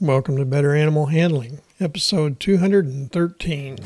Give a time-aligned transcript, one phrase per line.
[0.00, 3.78] Welcome to Better Animal Handling, episode 213.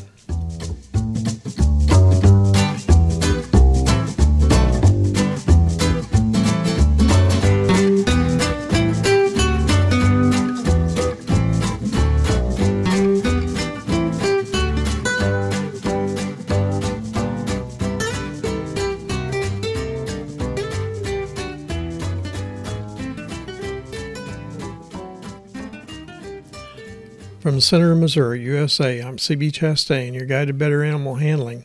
[27.42, 31.64] From the center of Missouri, USA, I'm CB Chastain, your guide to better animal handling,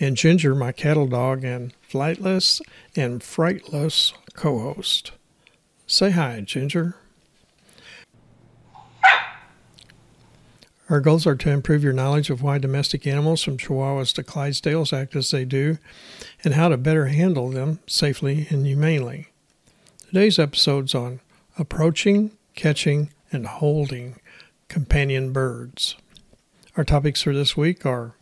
[0.00, 2.62] and Ginger, my cattle dog and flightless
[2.96, 5.12] and frightless co host.
[5.86, 6.96] Say hi, Ginger.
[10.88, 14.98] Our goals are to improve your knowledge of why domestic animals from Chihuahuas to Clydesdales
[14.98, 15.76] act as they do
[16.42, 19.28] and how to better handle them safely and humanely.
[20.06, 21.20] Today's episode's on
[21.58, 24.16] approaching, catching, and holding
[24.70, 25.96] companion birds.
[26.76, 28.14] Our topics for this week are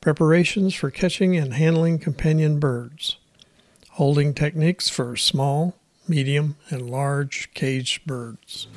[0.00, 3.18] preparations for catching and handling companion birds,
[3.90, 5.76] holding techniques for small,
[6.08, 8.68] medium, and large caged birds.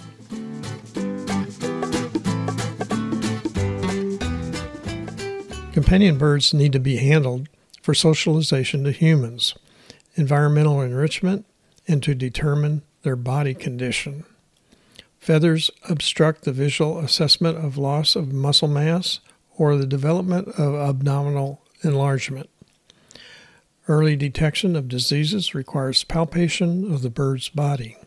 [5.71, 7.47] Companion birds need to be handled
[7.81, 9.55] for socialization to humans,
[10.15, 11.45] environmental enrichment,
[11.87, 14.25] and to determine their body condition.
[15.25, 19.21] Feathers obstruct the visual assessment of loss of muscle mass
[19.57, 22.47] or the development of abdominal enlargement.
[23.87, 27.97] Early detection of diseases requires palpation of the bird's body.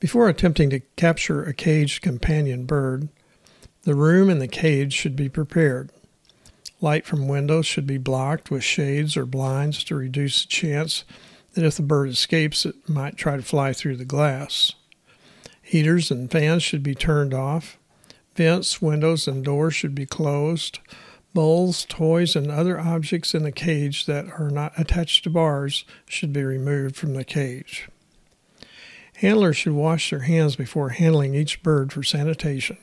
[0.00, 3.10] Before attempting to capture a caged companion bird,
[3.84, 5.92] the room and the cage should be prepared.
[6.80, 11.04] Light from windows should be blocked with shades or blinds to reduce the chance
[11.52, 14.74] that if the bird escapes, it might try to fly through the glass.
[15.68, 17.76] Heaters and fans should be turned off.
[18.34, 20.78] Vents, windows, and doors should be closed.
[21.34, 26.32] Bowls, toys, and other objects in the cage that are not attached to bars should
[26.32, 27.90] be removed from the cage.
[29.16, 32.78] Handlers should wash their hands before handling each bird for sanitation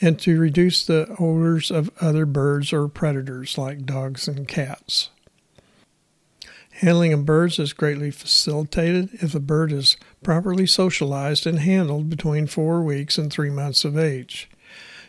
[0.00, 5.10] and to reduce the odors of other birds or predators like dogs and cats.
[6.80, 12.46] Handling of birds is greatly facilitated if the bird is properly socialized and handled between
[12.46, 14.48] four weeks and three months of age.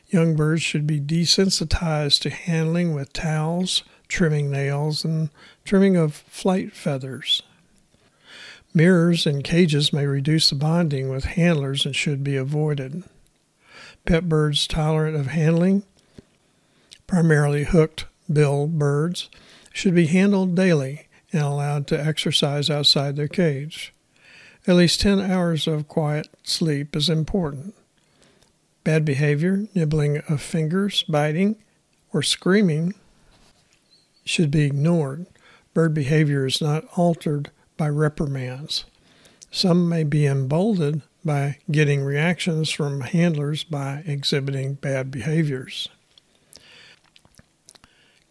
[0.09, 5.29] Young birds should be desensitized to handling with towels, trimming nails, and
[5.63, 7.41] trimming of flight feathers.
[8.73, 13.05] Mirrors and cages may reduce the bonding with handlers and should be avoided.
[14.05, 15.83] Pet birds tolerant of handling,
[17.07, 19.29] primarily hooked bill birds,
[19.71, 23.93] should be handled daily and allowed to exercise outside their cage.
[24.67, 27.73] At least 10 hours of quiet sleep is important.
[28.83, 31.55] Bad behavior, nibbling of fingers, biting,
[32.13, 32.93] or screaming
[34.25, 35.25] should be ignored.
[35.73, 38.85] Bird behavior is not altered by reprimands.
[39.49, 45.87] Some may be emboldened by getting reactions from handlers by exhibiting bad behaviors.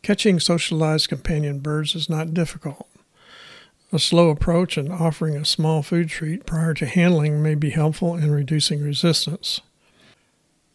[0.02, 2.89] Catching socialized companion birds is not difficult.
[3.92, 8.14] A slow approach and offering a small food treat prior to handling may be helpful
[8.14, 9.60] in reducing resistance.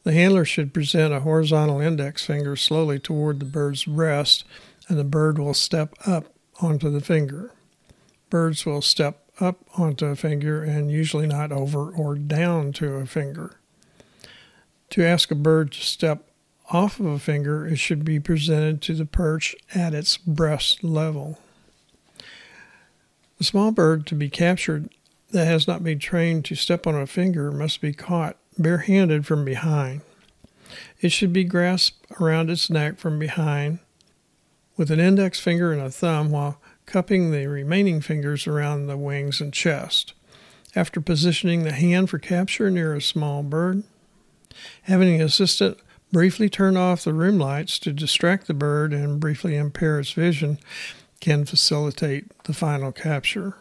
[0.03, 4.43] The handler should present a horizontal index finger slowly toward the bird's breast,
[4.89, 6.25] and the bird will step up
[6.61, 7.51] onto the finger.
[8.29, 13.05] Birds will step up onto a finger and usually not over or down to a
[13.05, 13.57] finger.
[14.91, 16.29] To ask a bird to step
[16.69, 21.39] off of a finger, it should be presented to the perch at its breast level.
[23.39, 24.89] A small bird to be captured
[25.31, 29.43] that has not been trained to step on a finger must be caught barehanded from
[29.43, 30.01] behind.
[31.01, 33.79] It should be grasped around its neck from behind
[34.77, 39.41] with an index finger and a thumb while cupping the remaining fingers around the wings
[39.41, 40.13] and chest.
[40.75, 43.83] After positioning the hand for capture near a small bird,
[44.83, 45.77] having the assistant
[46.11, 50.59] briefly turn off the room lights to distract the bird and briefly impair its vision
[51.19, 53.55] can facilitate the final capture.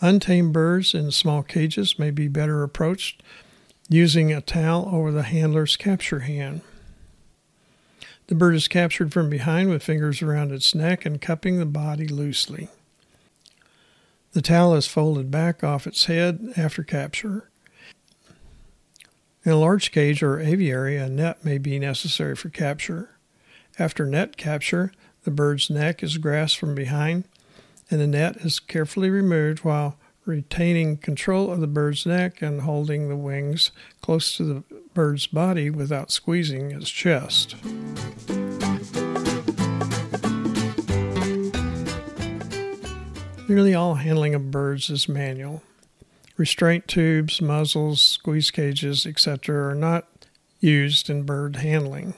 [0.00, 3.22] Untamed birds in small cages may be better approached
[3.88, 6.60] using a towel over the handler's capture hand.
[8.28, 12.06] The bird is captured from behind with fingers around its neck and cupping the body
[12.06, 12.68] loosely.
[14.32, 17.48] The towel is folded back off its head after capture.
[19.44, 23.16] In a large cage or aviary, a net may be necessary for capture.
[23.78, 24.92] After net capture,
[25.28, 27.24] the bird's neck is grasped from behind,
[27.90, 33.10] and the net is carefully removed while retaining control of the bird's neck and holding
[33.10, 33.70] the wings
[34.00, 34.62] close to the
[34.94, 37.56] bird's body without squeezing its chest.
[43.50, 45.62] Nearly all handling of birds is manual.
[46.38, 50.06] Restraint tubes, muzzles, squeeze cages, etc., are not
[50.60, 52.14] used in bird handling.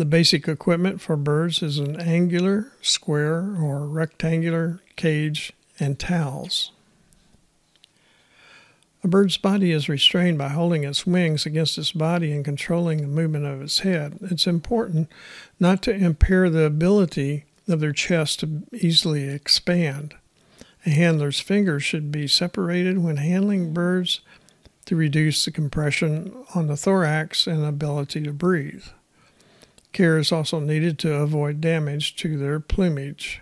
[0.00, 6.72] The basic equipment for birds is an angular, square, or rectangular cage and towels.
[9.04, 13.08] A bird's body is restrained by holding its wings against its body and controlling the
[13.08, 14.18] movement of its head.
[14.22, 15.10] It's important
[15.58, 20.14] not to impair the ability of their chest to easily expand.
[20.86, 24.22] A handler's fingers should be separated when handling birds
[24.86, 28.86] to reduce the compression on the thorax and ability to breathe.
[29.92, 33.40] Care is also needed to avoid damage to their plumage.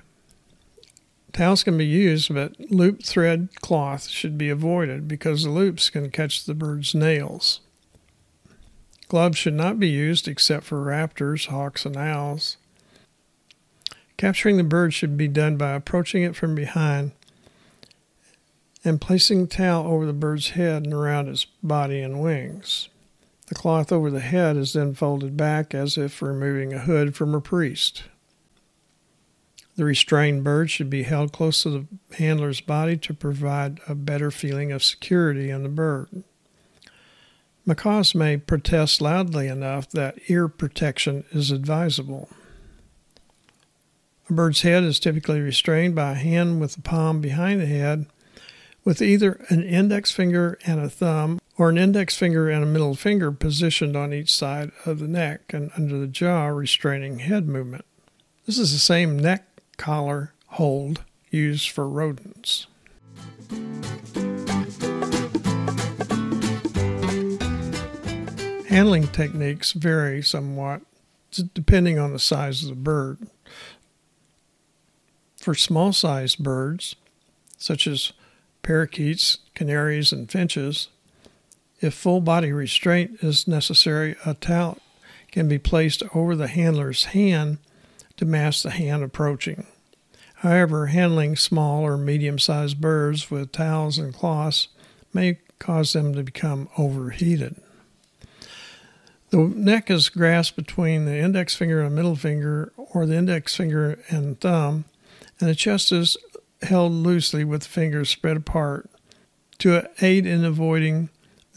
[1.32, 6.10] Towels can be used, but loop thread cloth should be avoided because the loops can
[6.10, 7.60] catch the bird's nails.
[9.08, 12.56] Gloves should not be used except for raptors, hawks, and owls.
[14.16, 17.12] Capturing the bird should be done by approaching it from behind
[18.84, 22.88] and placing the towel over the bird's head and around its body and wings.
[23.48, 27.34] The cloth over the head is then folded back as if removing a hood from
[27.34, 28.04] a priest.
[29.76, 31.86] The restrained bird should be held close to the
[32.16, 36.24] handler's body to provide a better feeling of security in the bird.
[37.64, 42.28] Macaws may protest loudly enough that ear protection is advisable.
[44.28, 48.06] A bird's head is typically restrained by a hand with the palm behind the head,
[48.84, 52.94] with either an index finger and a thumb, or an index finger and a middle
[52.94, 57.84] finger positioned on each side of the neck and under the jaw, restraining head movement.
[58.46, 59.44] This is the same neck
[59.76, 62.69] collar hold used for rodents.
[68.69, 70.82] Handling techniques vary somewhat
[71.52, 73.19] depending on the size of the bird.
[75.37, 76.94] For small sized birds,
[77.56, 78.12] such as
[78.62, 80.88] parakeets, canaries, and finches,
[81.80, 84.78] if full body restraint is necessary, a towel
[85.30, 87.58] can be placed over the handler's hand
[88.16, 89.66] to mask the hand approaching.
[90.36, 94.69] However, handling small or medium sized birds with towels and cloths
[95.12, 97.56] may cause them to become overheated.
[99.31, 103.98] The neck is grasped between the index finger and middle finger, or the index finger
[104.08, 104.84] and thumb,
[105.38, 106.16] and the chest is
[106.62, 108.88] held loosely with fingers spread apart
[109.58, 111.10] to aid in avoiding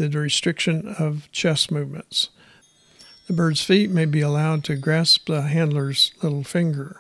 [0.07, 2.29] the restriction of chest movements.
[3.27, 6.99] The bird's feet may be allowed to grasp the handler's little finger.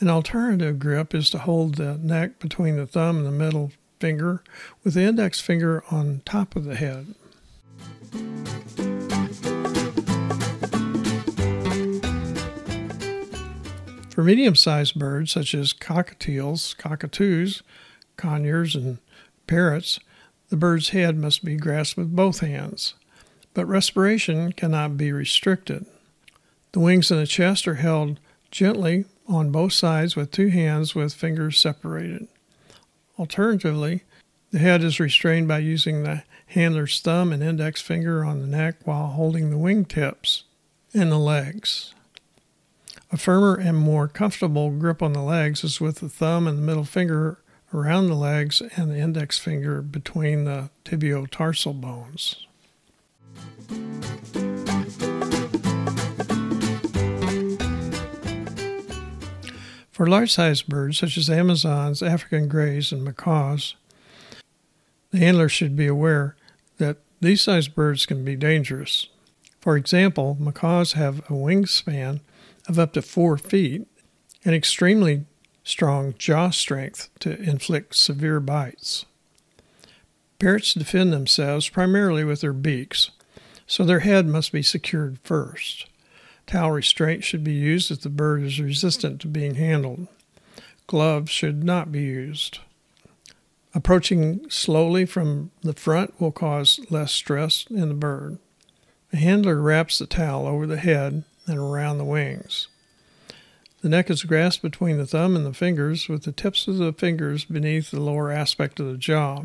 [0.00, 4.42] An alternative grip is to hold the neck between the thumb and the middle finger
[4.82, 7.14] with the index finger on top of the head.
[14.10, 17.62] For medium sized birds such as cockatiels, cockatoos,
[18.16, 18.98] conures, and
[19.46, 19.98] parrots,
[20.48, 22.94] the bird's head must be grasped with both hands,
[23.54, 25.86] but respiration cannot be restricted.
[26.72, 28.18] The wings and the chest are held
[28.50, 32.28] gently on both sides with two hands with fingers separated.
[33.18, 34.02] Alternatively,
[34.50, 38.76] the head is restrained by using the handler's thumb and index finger on the neck
[38.84, 40.44] while holding the wing tips
[40.92, 41.94] and the legs.
[43.10, 46.62] A firmer and more comfortable grip on the legs is with the thumb and the
[46.62, 47.38] middle finger
[47.74, 52.46] around the legs and the index finger between the tibiotarsal bones.
[59.90, 63.74] For large sized birds such as Amazons, African greys, and macaws,
[65.10, 66.36] the handler should be aware
[66.78, 69.08] that these sized birds can be dangerous.
[69.60, 72.20] For example, macaws have a wingspan
[72.68, 73.86] of up to four feet
[74.44, 75.24] and extremely
[75.64, 79.06] strong jaw strength to inflict severe bites.
[80.38, 83.10] Parrots defend themselves primarily with their beaks,
[83.66, 85.86] so their head must be secured first.
[86.46, 90.06] Towel restraint should be used if the bird is resistant to being handled.
[90.86, 92.58] Gloves should not be used.
[93.74, 98.38] Approaching slowly from the front will cause less stress in the bird.
[99.10, 102.68] The handler wraps the towel over the head and around the wings.
[103.84, 106.94] The neck is grasped between the thumb and the fingers, with the tips of the
[106.94, 109.44] fingers beneath the lower aspect of the jaw.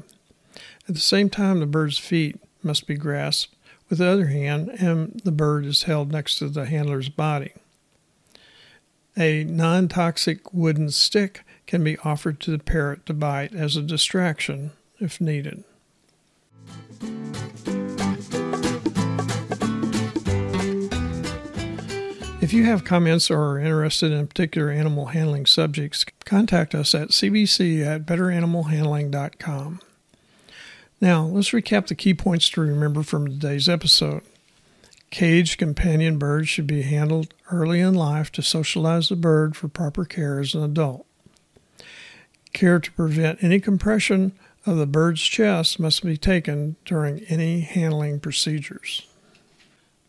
[0.88, 3.54] At the same time, the bird's feet must be grasped
[3.90, 7.52] with the other hand, and the bird is held next to the handler's body.
[9.18, 13.82] A non toxic wooden stick can be offered to the parrot to bite as a
[13.82, 15.66] distraction if needed.
[22.42, 27.10] If you have comments or are interested in particular animal handling subjects, contact us at
[27.10, 29.82] cbc at betteranimalhandling.com.
[31.02, 34.22] Now, let's recap the key points to remember from today's episode.
[35.12, 40.06] Caged companion birds should be handled early in life to socialize the bird for proper
[40.06, 41.06] care as an adult.
[42.54, 44.32] Care to prevent any compression
[44.66, 49.06] of the bird's chest must be taken during any handling procedures.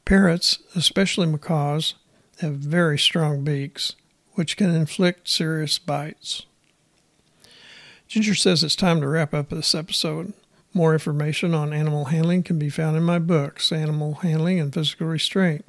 [0.04, 1.94] Parrots, especially macaws,
[2.40, 3.94] have very strong beaks,
[4.32, 6.46] which can inflict serious bites.
[8.08, 10.32] Ginger says it's time to wrap up this episode.
[10.74, 15.06] More information on animal handling can be found in my books, Animal Handling and Physical
[15.06, 15.64] Restraint,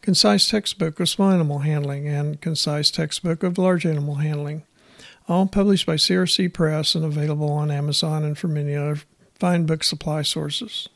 [0.00, 4.64] Concise Textbook of Small Animal Handling, and Concise Textbook of Large Animal Handling,
[5.28, 9.00] all published by CRC Press and available on Amazon and from many other
[9.38, 10.88] fine book supply sources.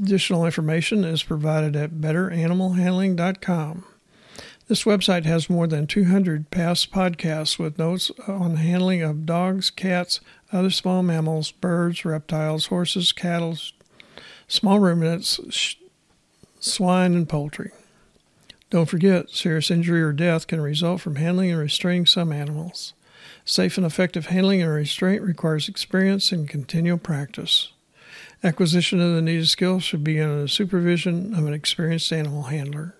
[0.00, 3.84] Additional information is provided at betteranimalhandling.com.
[4.68, 10.18] This website has more than 200 past podcasts with notes on handling of dogs, cats,
[10.52, 13.56] other small mammals, birds, reptiles, horses, cattle,
[14.48, 15.76] small ruminants, sh-
[16.58, 17.70] swine, and poultry.
[18.70, 22.92] Don't forget, serious injury or death can result from handling and restraining some animals.
[23.44, 27.70] Safe and effective handling and restraint requires experience and continual practice.
[28.42, 32.96] Acquisition of the needed skills should be under the supervision of an experienced animal handler.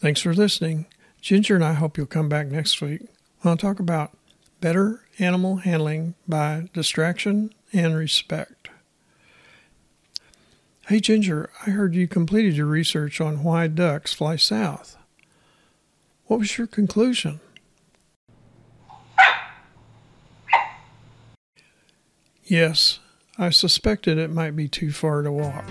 [0.00, 0.86] Thanks for listening.
[1.20, 3.02] Ginger and I hope you'll come back next week.
[3.42, 4.16] I'll talk about
[4.60, 8.70] better animal handling by distraction and respect.
[10.86, 14.96] Hey, Ginger, I heard you completed your research on why ducks fly south.
[16.26, 17.40] What was your conclusion?
[22.44, 23.00] Yes,
[23.36, 25.66] I suspected it might be too far to walk.